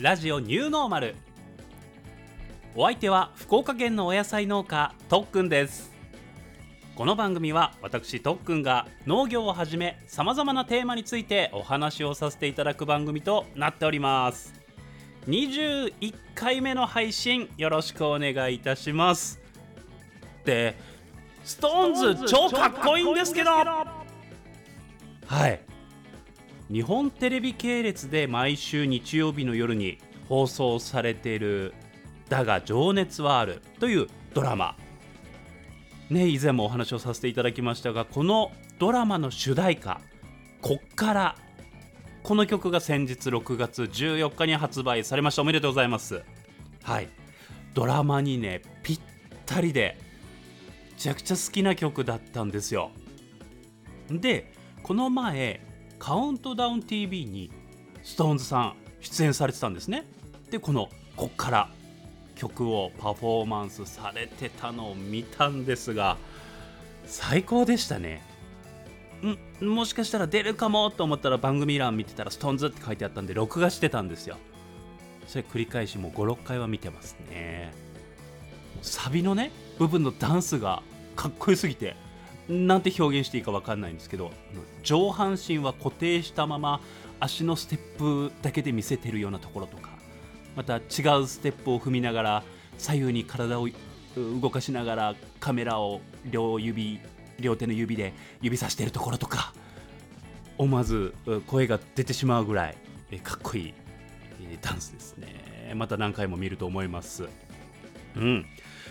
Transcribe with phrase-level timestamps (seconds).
[0.00, 1.14] ラジオニューノーマル。
[2.74, 5.92] お相手は福岡県のお野菜農家とっくんです。
[6.94, 14.54] この番組は私とっくんが農業をはじめさまざまなテーマについてお話をさせていただく番組となっております。
[15.28, 19.38] 21回目の配信よろしくお願いいたします。
[20.46, 20.76] で
[21.44, 23.50] ストーンズ超かっこいいんですけど。
[23.50, 23.86] は
[25.46, 25.60] い。
[26.70, 29.98] 日本テレビ系列で毎週日曜日の夜に
[30.28, 31.74] 放送されている
[32.30, 34.76] 「だが情熱はある」というドラマ。
[36.10, 40.00] ね以前もお話をさせていただきましたがこのドラマの主題歌
[40.62, 41.36] 「こっから」
[42.22, 45.42] この曲が先日6月14日に発売されました。
[45.42, 46.22] おめでとうございます。
[46.84, 47.08] はい。
[47.74, 49.00] ドラマにねぴっ
[49.44, 49.98] たりで
[50.92, 52.92] めちゃくちゃ好きな曲だったんですよ。
[54.08, 54.52] で
[54.84, 55.68] この前
[56.00, 57.52] カウントダウン TV に
[58.02, 60.04] SixTONES さん出演されてたんですね。
[60.50, 61.70] でこの「こっから」
[62.34, 66.16] 曲をパフォーマンスされてたのを見たんですが
[67.04, 68.22] 最高でしたね。
[69.60, 74.38] んもしかしたら出るかもと思ったら番組欄見てたら SixTONES って書いてあったんで録画してたんですよ。
[75.26, 77.72] それ繰り返しもう56回は見てますね。
[78.80, 80.82] サビのね部分のダンスが
[81.14, 81.94] かっこよすぎて
[82.50, 84.32] なんて表現していいか分かんないんですけど
[84.82, 86.80] 上半身は固定したまま
[87.20, 89.90] 足のステップだけで見せてるようなところとか
[90.56, 92.42] また違うステップを踏みながら
[92.76, 93.68] 左右に体を
[94.16, 96.98] 動かしながらカメラを両指
[97.38, 99.54] 両手の指で指さしてるところとか
[100.58, 101.14] 思わず
[101.46, 102.76] 声が出てしまうぐらい
[103.20, 103.74] かっこいい
[104.60, 105.72] ダンスですね。
[105.74, 107.28] また何回も見ると思います。
[108.16, 108.44] うん。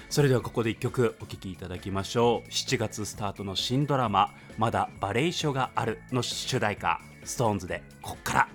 [0.10, 2.50] それではここで1曲お聴きいただきましょう。
[2.50, 8.48] 7月スタートの新ドラマ「まだバレエ書がある」の主題歌 SixTONES で「こっから」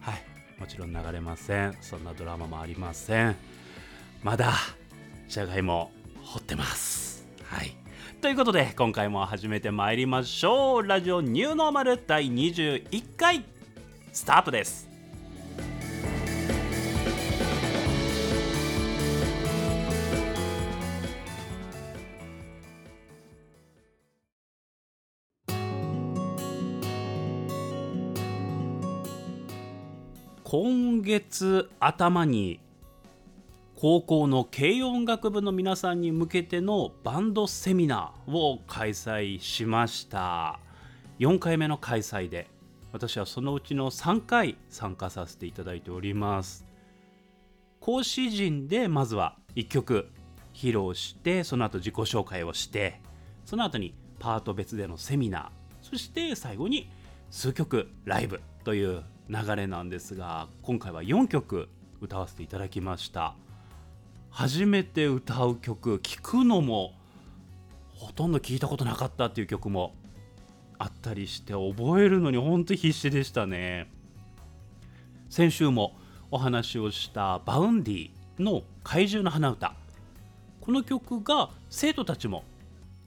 [0.00, 0.22] はい
[0.58, 1.76] もちろん流れません。
[1.82, 3.36] そんなドラマもありません。
[4.22, 4.54] まだ
[5.28, 7.28] じゃがいも掘ってます。
[7.44, 7.76] はい。
[8.22, 10.86] ということで今回も始めてまいりましょう。
[10.86, 13.44] ラジオニューノーマル第21回
[14.14, 14.95] スタートです。
[30.48, 32.60] 今月頭に
[33.74, 40.60] 高校の軽音楽部の皆さんに向けてのバンドセミナーを開催しました。
[41.18, 42.46] 4回目の開催で
[42.92, 46.64] 私はそのうちの3回参加させていただいております。
[47.80, 50.08] 講師陣でまずは1曲
[50.54, 53.00] 披露してその後自己紹介をして
[53.44, 55.48] その後にパート別でのセミナー
[55.82, 56.88] そして最後に
[57.32, 61.68] 数曲ライブという流れなんですが今回は4曲
[62.00, 63.34] 歌わせていただきました。
[64.30, 66.92] 初めて歌う曲聴くのも
[67.94, 69.94] ほとんど聞いたことなかったっていう曲も
[70.78, 73.90] あったりして覚えるのに本当に必死でしたね。
[75.30, 75.96] 先週も
[76.30, 79.74] お話をした Vaundy の怪獣の花唄。
[80.60, 82.44] この曲が生徒たちも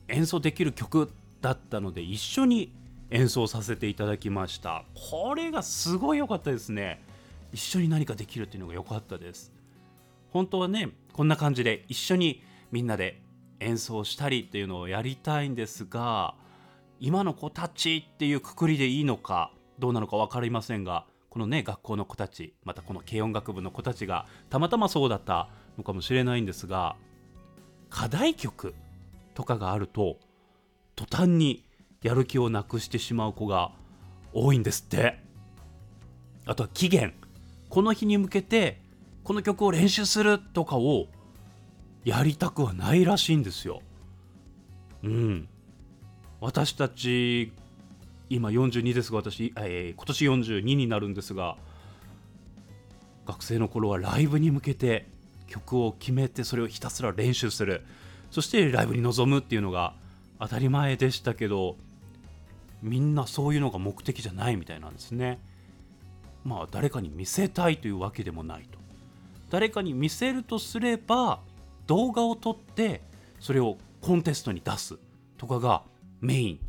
[0.07, 2.73] 演奏できる曲だったので一緒に
[3.11, 4.83] 演奏させていただきました。
[5.11, 7.03] これがすごい良かったですね。
[7.51, 9.51] 一緒に何かできるっていうのが良かったです。
[10.31, 13.21] 本当はねこんな感じで一緒にみんなで
[13.59, 16.35] 演奏したりっていうのをやりたいんですが
[16.99, 26.95] 今の子たちっていうくくりでいいのかどうなのか分かりませんがこのね学校の子たちまたこの軽音楽部の子たちがたまたまそうだったのかもしれないんですが
[27.89, 28.75] 課題曲
[29.33, 30.17] とかがあると
[30.95, 31.63] 途端に
[32.01, 33.71] やる気をなくしてしまう子が
[34.33, 35.19] 多いんですって。
[36.45, 37.13] あとは期限。
[37.69, 38.81] この日に向けて
[39.23, 41.07] この曲を練習するとかを
[42.03, 43.81] やりたくはないらしいんですよ。
[45.03, 45.47] うん。
[46.41, 47.51] 私たち
[48.29, 51.57] 今42ですが私、えー、今年42になるんですが
[53.25, 55.07] 学生の頃はライブに向けて
[55.47, 57.85] 曲を決めてそれをひたすら練習する。
[58.31, 59.93] そしてライブに臨むっていうのが
[60.39, 61.75] 当たり前でしたけど
[62.81, 65.39] みんなそういうのが目的じゃないみたいなんですね。
[66.43, 68.79] まあ誰かに見せたいというわけでもないと。
[69.49, 71.41] 誰かに見せるとすれば
[71.87, 73.01] 動画を撮って
[73.39, 74.97] それをコンテストに出す
[75.37, 75.83] とかが
[76.21, 76.59] メイン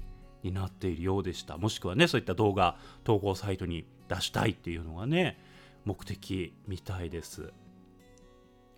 [0.43, 1.57] になっているようでした。
[1.57, 5.39] もしくはねそういった動画投稿サイトに出したいっていうのがね
[5.85, 7.53] 目的みたいです。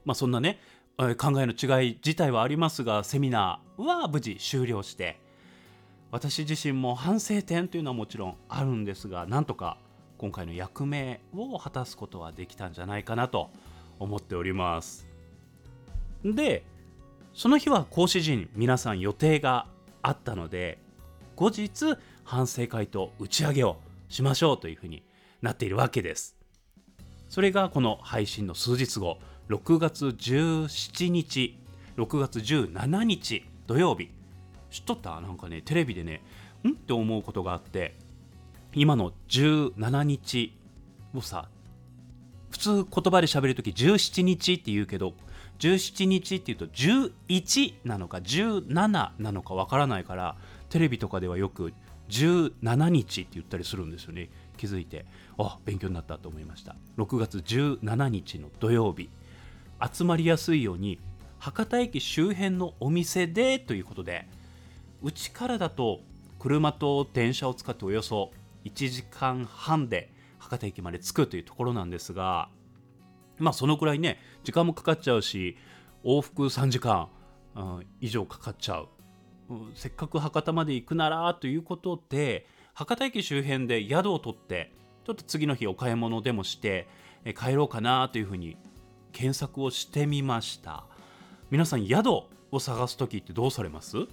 [0.05, 0.59] まあそんなね
[0.99, 1.07] 考
[1.41, 5.19] えの違い自体はありますがセミナーは無事終了して
[6.13, 9.79] 私自身も反省点というのはもちろんあるんですがなんとか
[10.19, 13.51] 今回の役目を果たすことはできたんじゃないかなと
[13.99, 15.09] 思っております。
[16.23, 16.65] で
[17.33, 19.67] その日は講師陣皆さん予定が
[20.03, 20.79] あったので
[21.35, 23.79] 後日反省会と打ち上げを
[24.11, 25.03] しましょうというふうに
[25.41, 26.37] なっているわけです。
[27.31, 29.17] それがこの配信の数日後
[29.49, 31.59] 6月17日
[31.97, 34.11] 6月17日土曜日
[34.73, 35.21] 知っとった？
[35.21, 36.23] なんかねテレビでね
[36.65, 36.71] ん？
[36.71, 37.95] って思うことがあって
[38.75, 40.57] 今の17日
[41.15, 41.49] をさ
[42.51, 45.15] 普通言葉で喋るとき17日って言うけど
[45.59, 50.37] 17日っていうと11なのか17なのかわからないから
[50.71, 51.73] テレビとかではよく
[52.09, 54.31] 17日って言ったりするんですよね。
[54.57, 55.07] 気づいて
[55.39, 56.77] あ勉強になったと思いました。
[56.99, 59.09] 6月17日の土曜日。
[59.93, 61.01] 集まりやすいように
[61.39, 64.29] 博多駅周辺のお店でということで
[65.03, 66.01] うちからだと
[66.39, 68.31] 車と電車を使っておよそ
[68.65, 72.49] 1時間半で博多駅まで着くというところなんですが
[73.39, 75.57] まあそのくらいね時間もかかっちゃうし
[76.05, 77.09] 往復3時間、
[77.55, 78.89] うん、以上かかっちゃう、
[79.51, 84.73] うん、せっかく博多まで行くならということで博多駅周辺で宿を取って
[85.05, 86.89] ちょっと次の日お買い物でもして
[87.39, 88.57] 帰ろうかなというふうに
[89.13, 90.87] 検索をしてみました。
[91.51, 92.09] 皆さん宿
[92.51, 94.07] を探す時ってどうされます？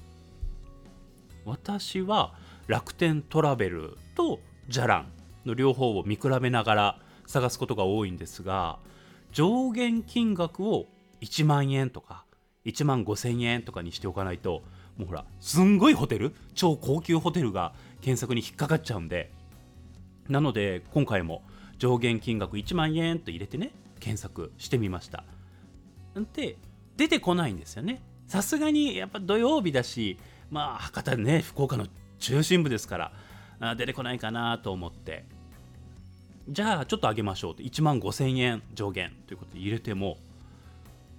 [1.49, 2.33] 私は
[2.67, 5.11] 楽天トラベルとじゃらん
[5.45, 8.77] の両方を見比べながら探すことが多いんですが
[9.31, 10.87] 上限金額を
[11.21, 12.25] 1万円とか
[12.65, 14.61] 1万5千円とかにしておかないと
[14.97, 19.31] もうほらすんごいホテル超高級ホテルが検索に引っかかっちゃうんで。
[20.27, 21.41] なので今回も
[21.79, 25.23] 上限金額1万円と入れてね検索してみました。
[26.33, 26.57] で
[26.97, 28.01] 出てこないんですよね。
[28.27, 30.19] さすがにやっぱ土曜日だし
[30.49, 31.87] まあ博多ね福岡の
[32.19, 33.11] 中心部ですか
[33.59, 35.25] ら出てこないかなと思って。
[36.49, 37.61] じゃあちょっと上げましょうと。
[37.61, 40.17] 1万5000円上限ということで入れても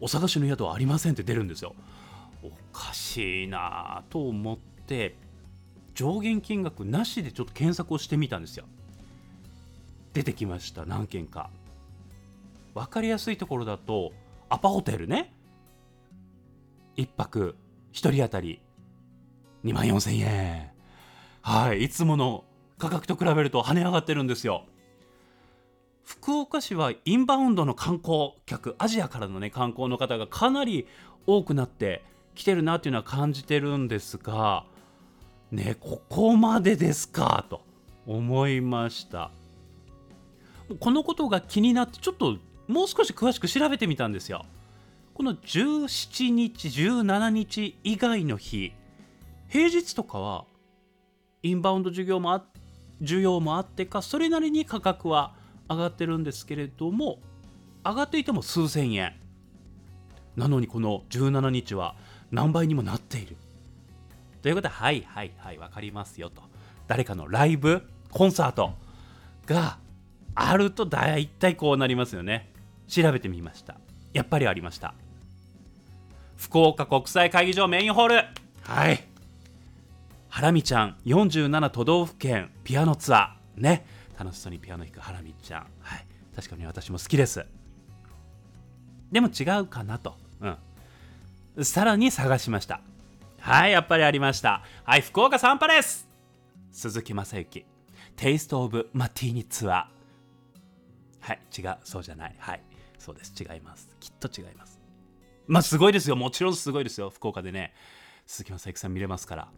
[0.01, 1.75] お探しの宿はありませんって出るんですよ。
[2.43, 5.15] おかしいなと思って
[5.95, 8.65] 上限金額なしでちょっと検索をしてみたんですよ。
[10.13, 11.51] 出てきました何件か。
[12.75, 14.13] 分かりやすいところだと
[14.49, 15.33] アパホテルね。
[16.97, 17.55] 1泊
[17.93, 18.61] 1人当たり
[19.65, 20.71] 2万4000円。
[21.43, 22.45] はいいつもの
[22.79, 24.65] 価格と比べると跳ね上がってるんですよ。
[26.05, 30.87] 福岡市はインバウンドの観光客アジアからのね観光の方がかなり
[31.27, 32.03] 多くなって
[32.35, 34.65] きてるなっていうのは感じてるんですが
[35.53, 37.63] ねここまでですかと
[38.07, 39.31] 思いました。
[40.79, 44.47] このことが気になってちょっともう少し詳しく調べてみたんですよ。
[45.15, 48.73] この17日17日以外の日
[49.51, 50.45] 平日とかは
[51.43, 52.45] インバウンド需要もあ
[53.03, 55.35] 需要もあってかそれなりに価格は
[55.69, 57.19] 上がってるんですけれども
[57.85, 59.15] 上がっていても数千円。
[60.37, 61.97] なのにこの17日は
[62.31, 63.37] 何倍にもなっている。
[64.43, 66.43] ということではいはいはい分かりますよと。
[66.87, 68.75] 誰かのライブコンサート
[69.47, 69.79] が
[70.35, 72.53] あると大体こうなりますよね。
[72.87, 73.77] 調べてみました。
[74.13, 74.95] やっぱりありました。
[76.37, 78.25] 福岡国際会議場メインホール。
[78.63, 79.10] はい。
[80.31, 83.61] ハラミちゃん47都道府県ピアノツアー。
[83.61, 83.85] ね。
[84.17, 85.67] 楽しそうにピアノ弾くハラミちゃん。
[85.81, 86.07] はい。
[86.35, 87.45] 確かに私も好きです。
[89.11, 90.17] でも違うかなと。
[91.57, 91.65] うん。
[91.65, 92.81] さらに探しました。
[93.41, 94.63] はいやっぱりありました。
[94.85, 96.09] はい福岡サンパレス
[96.71, 97.67] 鈴木雅之。
[98.15, 99.85] テイスト・オブ・マティーニツアー。
[101.21, 102.37] はい違うそうじゃない。
[102.39, 102.63] はい
[102.99, 103.35] そうです。
[103.37, 103.89] 違います。
[103.99, 104.79] きっと違います。
[105.49, 106.15] まあすごいですよ。
[106.15, 107.11] もちろんすごいですよ。
[107.11, 107.75] 福岡でね。
[108.27, 109.49] 鈴木雅之さん見れますから。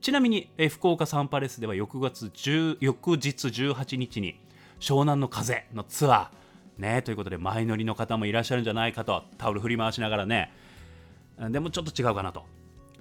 [0.00, 4.40] ちなみに、え福岡サンパレスでは翌月10翌日18日に
[4.80, 10.52] 湘南の風のツアーねということで前乗りの方もいらっしゃるんじゃないかとタオル振り回しながらね。
[11.50, 12.44] でもちょっと違うかなと。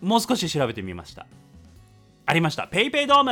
[0.01, 1.25] もう少し調べてみました。
[2.25, 2.67] ありました。
[2.67, 3.31] ペイペイドーム。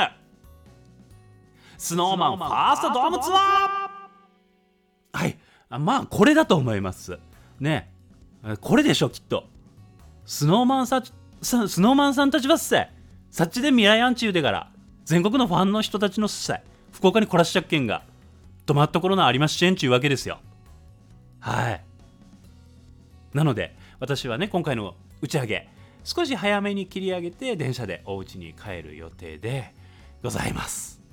[1.77, 5.19] スノーマンファーストドームツアー。
[5.19, 5.38] はい。
[5.79, 7.19] まあこれだと思います。
[7.60, 7.91] ね。
[8.62, 9.45] これでしょきっと。
[10.25, 11.03] スノーマンさ
[11.41, 12.89] スノーマンさんたちはっせ
[13.36, 14.72] さっちで未来アンチ言うてから
[15.04, 16.62] 全国のファンの人たちのさ
[16.94, 18.06] 福岡に来らっしゃっけんが
[18.65, 20.39] 止まった頃のありますしえんちゅうわけですよ。
[21.42, 21.84] はい。
[23.34, 25.68] なので私はね今回の打ち上げ
[26.06, 29.74] 少し早めに切り上げて電車でお家に帰る予定で
[30.24, 31.04] ございます。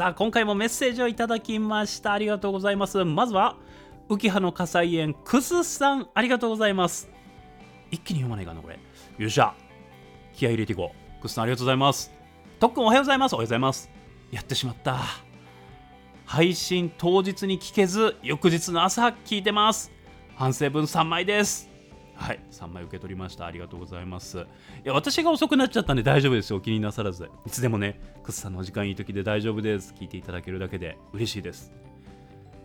[0.00, 2.14] さあ今回もメッセージをいただきました。
[2.14, 3.04] ありがとうございます。
[3.04, 3.58] まずは
[4.08, 7.10] 浮葉の火災園クスさんありがとうございます。
[7.90, 8.78] 一気に読まないかなこれ。
[9.18, 9.52] よっしゃ。
[10.32, 11.20] 気合い入れていこう。
[11.20, 12.10] クスさんありがとうございます。
[12.58, 13.34] とっくんおはようございます。
[13.34, 13.90] おはようございます。
[14.30, 15.02] やってしまった。
[16.24, 19.92] 配信当日に聞けず翌日の朝聞いてます。
[20.34, 21.69] 反省分3枚です。
[22.20, 22.40] はい。
[22.50, 23.46] 3枚受け取りました。
[23.46, 24.40] ありがとうございます。
[24.40, 24.42] い
[24.84, 26.58] や私が遅くなっちゃったんで大丈夫ですよ。
[26.58, 29.94] お気になさらずいつでもねクスさんのお時間いい時で大丈夫です。
[29.98, 31.72] 聞いていただけるだけで嬉しいです。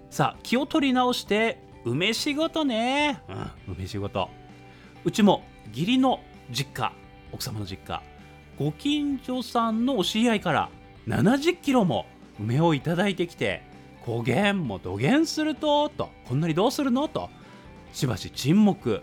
[0.10, 3.24] さあ気を取り直して梅仕事ね。
[3.68, 4.30] うん梅仕事。
[5.06, 6.20] うちも義理の
[6.52, 6.92] 実家
[7.32, 8.04] 奥様の実家
[8.60, 10.70] ご近所さんのお知り合いから
[11.08, 12.06] 70キロも
[12.40, 13.64] 梅をいただいてきて
[14.04, 17.08] 古言も土言するととこんなにどうするの？
[17.08, 17.30] と
[17.94, 19.02] しばし沈黙。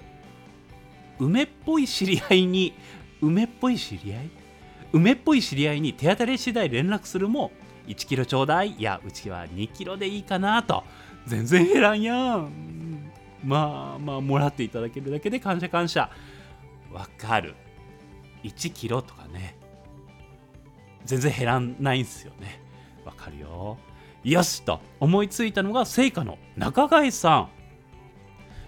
[1.23, 2.75] 梅っぽい知り合いに
[3.21, 4.31] 梅っぽい知り合い？
[4.93, 7.53] 梅っぽい知り合いに手当たり次第連絡するも
[7.87, 10.83] 1キロちょうだいいやうちは2キロでいいかなと
[11.27, 13.13] 全然減らんやん。
[13.45, 16.11] まあまあもらっていただけるだけで感謝感謝。
[16.93, 17.55] わかる。
[18.43, 19.57] 1キロとかね。
[21.05, 22.61] 全然減らないんすよね。
[23.05, 23.79] わかるよ。
[24.25, 27.62] よしと思いついたのが聖火の中貝さん。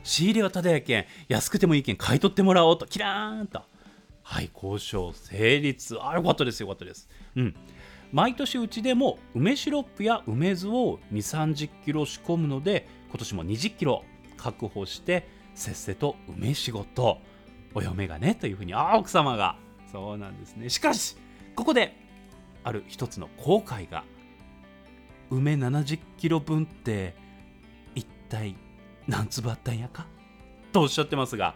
[0.04, 2.86] 仕入れはただやけん安くてもいいけん買い取ってもらおうと。
[2.86, 3.62] キラーンと。
[4.22, 5.98] はい交渉成立。
[6.00, 7.08] あよかったですよかったです。
[7.34, 7.54] うん。
[8.12, 14.04] 毎年うちでも梅シロップや梅酢を2 3 0キロ仕込むので今年も2 0キロ
[14.36, 17.18] 確保してせっせと梅仕事。
[17.76, 18.74] お嫁がねというふうに。
[18.74, 19.56] あ奥様が。
[19.90, 20.68] そうなんですね。
[20.68, 21.16] しかし
[21.56, 21.96] ここで
[22.62, 24.04] ある一つの後悔が。
[25.30, 27.14] 梅70キロ分って
[27.94, 28.54] 一体
[29.06, 30.06] 何粒あったんやか？
[30.72, 31.54] とおっしゃってますが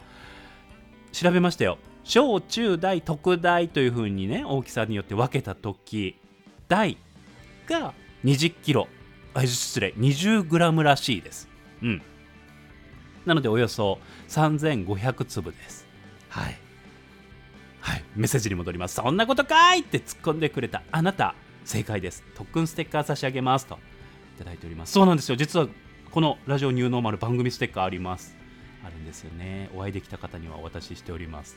[1.11, 1.77] 調べましたよ。
[2.03, 6.19] 小中大特大というふうにね大きさによって分けた時
[6.67, 6.97] 大
[7.67, 8.87] が20キロ
[9.33, 11.47] あ失礼20グラムらしいです。
[11.81, 12.01] うん。
[13.25, 15.85] なのでおよそ3500粒です。
[16.29, 16.57] はい。
[17.81, 18.03] はい。
[18.15, 18.95] メッセージに戻ります。
[18.95, 22.23] そんなことかいって突っ込んでくれたあなた正解です。
[22.35, 23.77] 特訓ステッカー差し上げますと。
[24.35, 24.93] いただいております。
[24.93, 25.35] そうなんですよ。
[25.35, 25.67] 実は
[26.11, 28.35] このラジオニューノーマル番組ステッカーあります。
[28.83, 29.69] あるんですよね。
[29.75, 31.55] お会いできた方にはお渡ししております。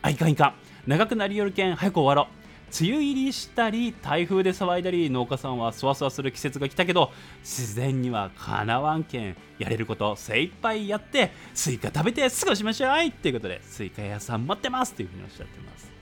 [0.00, 0.54] あいかんいかん。
[0.86, 2.34] 長くなりよるけん早く終わろう。
[2.80, 13.06] 梅雨入りしたり台風で騒いだり農家さんはそわそわする季節が来たけど自然にはかなわんけんやれること精一杯やってスイカ食べて過ごしましょう。
[13.06, 15.92] っていうことでスイカ屋さん待ってますというふうにおっしゃってます。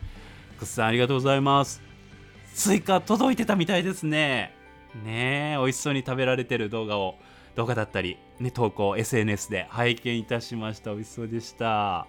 [0.60, 1.82] くっさんありがとうございます。
[2.54, 4.54] スイカ届いてたみたいですね。
[5.04, 7.18] ねえ美味しそうに食べられてる動画を。
[7.54, 10.92] 動画だったり、ね、投稿 SNS で拝見いたしました。
[10.92, 12.06] 美味しそうでした。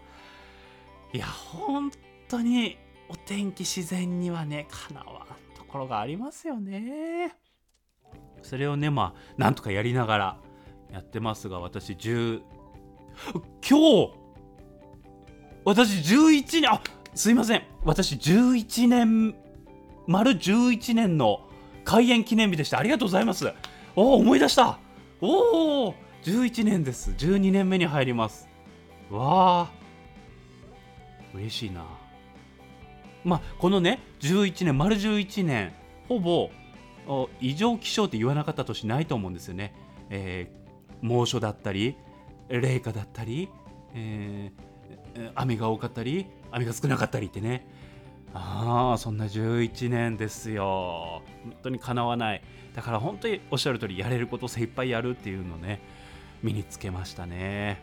[1.13, 1.91] いや本
[2.27, 2.77] 当に
[3.09, 7.35] お天気自然にはねかなわんところがありますよね。
[8.41, 10.37] それをねまあなんとかやりながら
[10.91, 12.41] やってますが私10
[13.67, 14.13] 今日
[15.63, 16.81] 私11年あ
[17.13, 17.63] すいません。
[17.83, 19.35] 私11年
[20.07, 21.47] 丸11年の
[21.83, 22.79] 開園記念日でした。
[22.79, 23.51] ありがとうございます。
[23.95, 24.79] おお思い出した。
[25.23, 27.11] おお11年です。
[27.11, 28.49] 12年目に入ります。
[29.11, 29.71] わあ。
[31.33, 31.85] 嬉しいな。
[33.23, 35.73] まあこのね11年丸11年
[36.07, 36.49] ほぼ
[37.39, 39.75] 異常気象って言わなかった年ないと思うんですよね、
[40.09, 41.95] えー、猛暑だったり
[42.49, 43.49] 冷夏だったり、
[43.93, 47.67] えー、雨が多かったり雨が少なかったりってね。
[48.33, 51.21] ああそんな11年ですよ。
[51.43, 52.41] 本当にかなわない。
[52.73, 55.81] だから本当におっしゃる通りやれること精一杯やるっていうのね
[56.41, 57.81] 身につけましたね。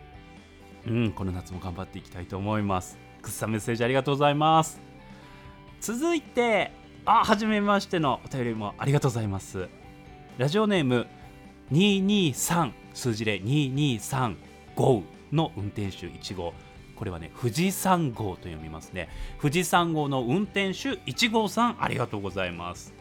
[0.87, 2.99] うんこの夏も頑張っていきたいと思います。
[3.21, 4.81] くっさメッセージありがとうございます。
[5.81, 6.73] 続いて
[7.05, 9.69] あはじめましてのお便りもありがとうございます。
[10.39, 11.07] ラジオネーム
[11.73, 15.03] 223数字で2235
[15.33, 16.55] の運転手1号。
[16.99, 19.09] これはね富士山号と読みますね。
[19.41, 22.93] 富士山号の運転手1号さんありがとうございます。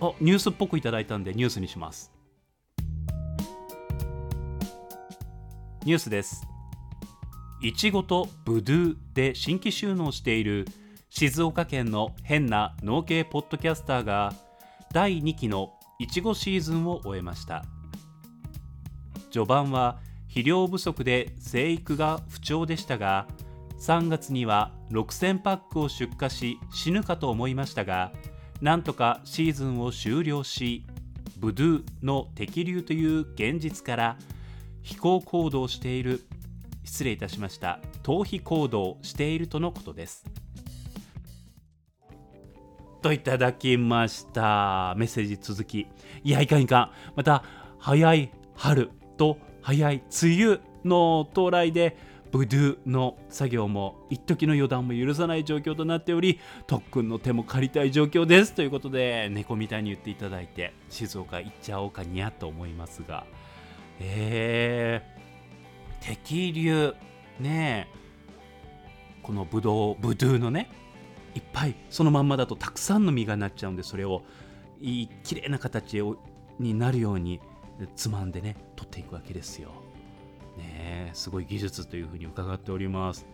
[0.00, 2.12] あニュースっぽくいただいたんでニュースにします。
[5.84, 6.44] ニュースです。
[7.62, 10.66] いちごとブドゥで新規収納している
[11.10, 14.34] 静岡県の変な農系ポッドキャスターが
[14.92, 17.64] 第2期のいちごシーズンを終えました。
[19.30, 23.26] 序盤は肥料不足で生育が不調でしたが
[23.80, 28.12] 3月には6000パックを出荷し死ぬかと思いましたが
[28.62, 30.86] なんとかシーズンを終了し
[31.36, 34.16] ブドゥの適流という現実から
[34.82, 36.22] 飛行行動している
[36.84, 40.24] 失礼いたしました逃避行動しているとのことです。
[43.00, 44.94] といただきました。
[44.96, 45.86] メッセージ続き。
[46.22, 46.90] いやいかんいかん。
[47.16, 47.42] また
[47.78, 51.96] 早い春と早い梅雨の到来で
[52.30, 58.54] ブドゥの作業も一時の予断も許さない状況となっており特訓の手も借りたい状況です。
[58.54, 63.26] ということで猫みたいに言っていただいて静岡行っちゃおうかにゃと思いますが。
[63.98, 66.94] えー、適流
[67.38, 68.00] ねえ
[69.22, 70.70] このブドウブドゥのね
[71.34, 74.22] いっぱいそのまんまだとたくさんの実がなっちゃうんでそれを
[74.80, 76.02] いい綺麗な形
[76.58, 77.40] になるように
[77.94, 79.70] つまんでね取っていくわけですよ。
[80.56, 83.26] ねすごい技術というふうに伺っております。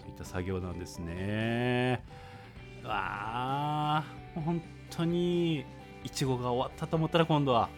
[0.00, 2.04] そういった作業なんですね。
[2.84, 5.64] わあ本当に
[6.04, 7.68] いちごが終わったと思ったら今度は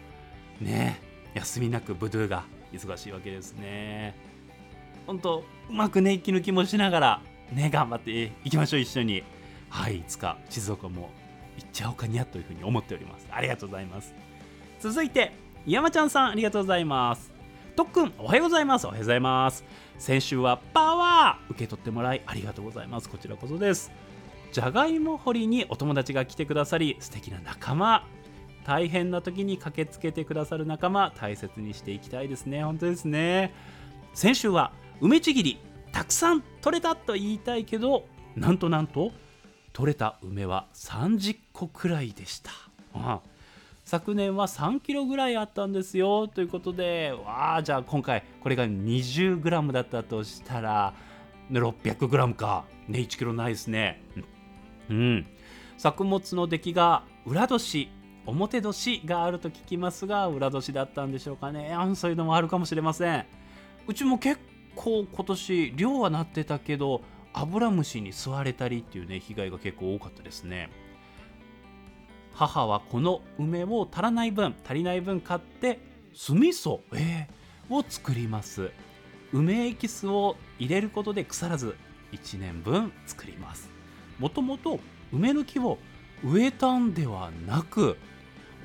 [0.61, 0.99] ね
[1.33, 4.15] 休みなくブドゥが忙しいわけですね。
[5.07, 7.21] 本当うまくね息抜きもしながら
[7.51, 9.23] ね頑張っていきましょう一緒に。
[9.69, 11.09] はいいつか静岡も
[11.57, 14.13] 行っちゃおうかにゃというふうに思っておりますありがとうございます
[14.79, 15.31] 続いて
[15.65, 17.31] 山ちゃんさんありがとうございます。
[17.75, 18.85] とっくんおはようございます。
[18.85, 19.63] おはようございます。
[19.97, 23.09] 先週はパワー受け取ってもらいありがとうございます。
[23.09, 23.91] こちらこそです。
[24.51, 28.07] じゃがいも掘りにお友達が来てくださり素敵な仲間。
[28.65, 32.63] 大変な時に駆けつけてくださる仲間大切にしていきたいですね。
[32.63, 33.53] 本当ですね。
[34.13, 35.59] 先週は梅ちぎり
[35.91, 39.11] たくさん取れたと言いたいけどなんとなんと
[39.73, 42.51] 取れた梅は30個くらいでした、
[42.93, 43.38] ああ。
[43.89, 46.27] 昨年は3キロぐらいあったんですよ。
[46.27, 50.93] ということでわあじゃあ今回これが 20g だったとしたら
[51.49, 52.65] 600g か。
[52.87, 54.03] ね1キロないですね。
[54.91, 55.25] うん。
[55.75, 57.89] 作物の出来が裏年
[58.27, 61.75] 表年があると聞きますが裏年だったんでしょうかね。
[61.95, 63.25] そういうのもあるかもしれません。
[63.87, 64.39] うちも結
[64.75, 67.01] 構今年量はなってたけど
[67.33, 70.69] アブラムシに吸われたりっていうね被害が結構多かったですね。
[72.33, 75.79] 母はこの梅を足らない分足りない分買って
[76.13, 78.71] 酢味噌、えー、を作ります。
[79.31, 81.75] 梅エキスを入れることで腐らず
[82.11, 83.69] 1年分作ります。
[84.17, 84.79] もともと
[85.11, 85.77] 梅の木を
[86.23, 87.97] 植えたんではなく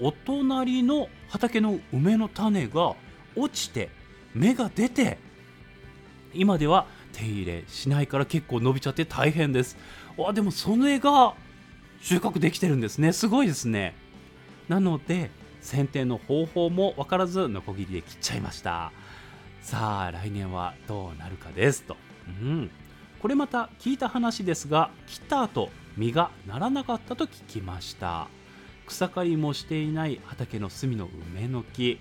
[0.01, 2.95] お隣の畑の梅の種が
[3.37, 3.91] 落ちて
[4.35, 5.19] 芽が出て
[6.33, 9.77] 今では手入れしないから結構伸びちゃって大変です。
[10.19, 11.35] あでもそれが
[12.05, 13.15] 収穫できてるんですね。
[13.15, 13.95] すごいですね。
[14.69, 15.31] なので
[15.63, 18.93] 剪定の方法も分からずノコギリで切っちゃいました。
[19.63, 21.97] さあ来年はどうなるかですと。
[22.43, 22.71] うん。
[23.23, 28.29] これまた聞いた話ですが切った後実がならなかったと聞きました。
[28.87, 31.99] 草刈りもしていない畑の隅の梅の木。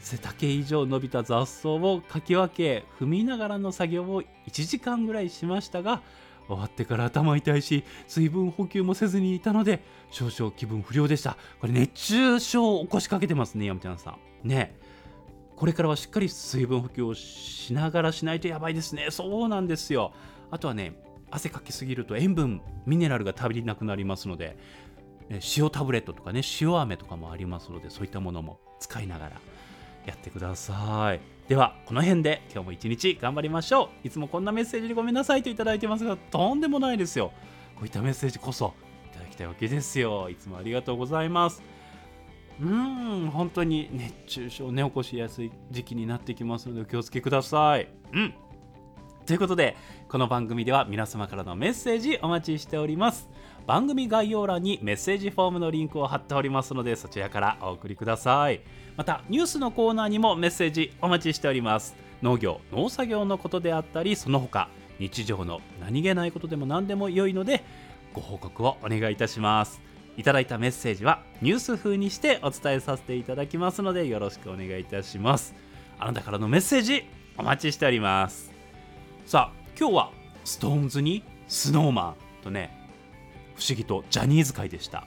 [0.00, 6.02] 背丈以上伸びた雑草をかき分け踏みながらの作業を1時間ぐらいしましたが
[6.48, 11.36] 終わってから頭痛いし水分補給もせずにいたので少々気分不良でした。
[11.60, 14.48] これ熱中症を起こしかけてますね山ちゃんさん。
[14.48, 14.78] ね。
[15.56, 19.08] これからはしっかり水分補給をしながらしないとやばいですね。
[19.10, 20.12] そうなんですよ。
[20.50, 20.94] あとはね
[21.30, 24.56] 汗かきすぎると塩分ミネラルが足りなくなりますので
[25.56, 29.40] 塩タブレットとかね塩飴とかもありますのでそういったものも使いながら
[30.04, 31.35] やってください。
[31.48, 34.08] ではこの辺で今日も一日頑張りましょう。
[34.08, 37.32] いつもこんなメッセージにごめんなさいと頂いてますがとんでもないですよ。
[37.76, 38.74] こういったメッセージこそ
[39.12, 40.28] いただきたいわけですよ。
[40.28, 41.62] いつもありがとうございます。
[42.60, 47.88] うーん本当に熱中症ね起こしやすい時期になってきますのでお気をつけください。
[48.12, 48.34] うん。
[49.24, 49.76] ということで
[50.08, 53.28] この番組では皆様からのメッセージお待ちしております。
[53.66, 58.60] 番組概要欄にメッセージフォームのリンクを貼っておりますのでそちらからお送りください。
[58.96, 61.96] またニュースのコーナーにもメッセージお待ちしております。
[62.22, 67.64] 農業農作業のことであったりその他日常の何気ないことでも何でも良いので
[68.14, 69.82] ご報告をお願いいたします。
[70.16, 75.54] いただいたメッセージはニュース風にしてお伝えさせていただきますのでよろしくお願いいたします。
[75.98, 77.04] あなたからのメッセージ
[77.36, 78.52] お待ちしております。
[79.26, 80.10] さあ今日は
[80.44, 82.75] SixTONES に SnowMan とね
[83.56, 85.06] 不思議とジャニーズ界でした。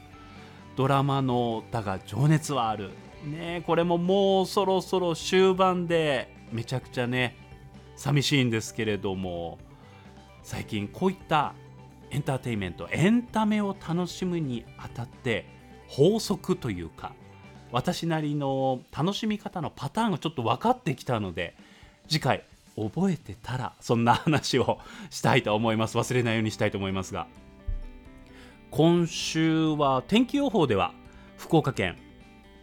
[0.75, 2.91] ドラマの「だが情熱はある」
[3.25, 7.35] ねこれももうそろそろ終盤でめちゃくちゃね
[7.97, 9.57] 寂しいんですけれども
[10.41, 11.53] 最近こういった
[12.11, 15.45] エンターテインメントエンタメを楽しむにあたって
[15.89, 17.13] 法則というか
[17.71, 21.55] 私なりの楽しみ方のパターンがちょっと分かってきたので
[22.07, 22.43] 次回
[22.77, 25.97] 覚えてたらそんな話をしたいと思います。
[25.97, 27.27] 忘れないようにしたいと思いますが。
[28.71, 30.93] 今週は天気予報では
[31.37, 31.97] 福岡県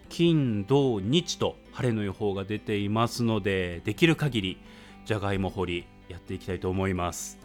[0.08, 4.58] 金土日と晴れの予報が出ていますのでできる限り
[5.04, 7.38] じゃがいも掘りやっていきたいと思います。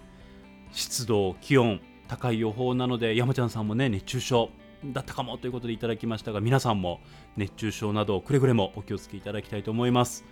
[0.71, 4.50] 湿度気温高い予報なので山ちゃんさんもね熱中症
[4.86, 7.00] だったかもということでいただきましたが皆さんも
[7.38, 10.24] 熱中症などくれぐれもお気をつけいただきたいと思います。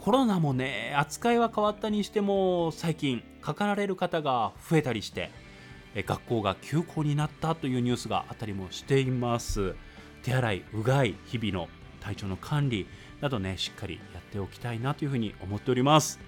[0.00, 5.30] コロナもね扱いは変わったにしても最近かかられる方が増えたりして
[5.94, 9.74] 学校が休校になったというニュースがあったりもしています。
[10.22, 11.68] 手洗いうがい日々の
[12.00, 12.86] 体調の管理
[13.20, 16.20] などねしっかりやっておきたいなというふうに思っております。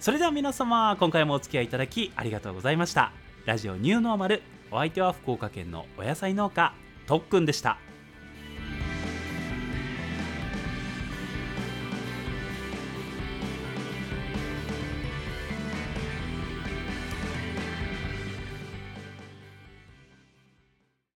[0.00, 3.12] それでは皆様今回もお付き合いいただきありがとうございました。
[3.44, 6.74] ラジオニューノーマルお相手は福岡県のお野菜農家
[7.06, 7.78] とっくんでした。